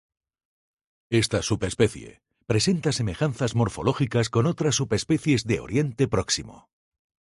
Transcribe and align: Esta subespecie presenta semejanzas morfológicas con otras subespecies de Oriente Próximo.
Esta 1.11 1.43
subespecie 1.43 2.23
presenta 2.47 2.91
semejanzas 2.91 3.53
morfológicas 3.53 4.31
con 4.31 4.47
otras 4.47 4.73
subespecies 4.73 5.43
de 5.45 5.59
Oriente 5.59 6.07
Próximo. 6.07 6.71